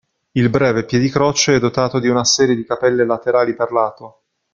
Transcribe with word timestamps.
Il 0.31 0.49
breve 0.49 0.85
piedicroce 0.85 1.55
è 1.55 1.59
dotato 1.59 1.99
di 1.99 2.07
una 2.07 2.23
serie 2.23 2.55
di 2.55 2.65
cappelle 2.65 3.05
laterali 3.05 3.53
per 3.53 3.71
lato. 3.71 4.21